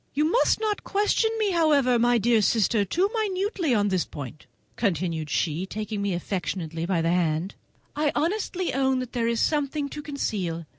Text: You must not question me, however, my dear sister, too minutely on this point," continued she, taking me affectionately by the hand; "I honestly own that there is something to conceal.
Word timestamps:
You 0.15 0.25
must 0.31 0.59
not 0.59 0.83
question 0.83 1.29
me, 1.37 1.51
however, 1.51 1.99
my 1.99 2.17
dear 2.17 2.41
sister, 2.41 2.83
too 2.83 3.07
minutely 3.13 3.71
on 3.75 3.89
this 3.89 4.03
point," 4.03 4.47
continued 4.75 5.29
she, 5.29 5.67
taking 5.67 6.01
me 6.01 6.15
affectionately 6.15 6.87
by 6.87 7.03
the 7.03 7.11
hand; 7.11 7.53
"I 7.95 8.11
honestly 8.15 8.73
own 8.73 8.97
that 8.97 9.13
there 9.13 9.27
is 9.27 9.39
something 9.39 9.89
to 9.89 10.01
conceal. 10.01 10.65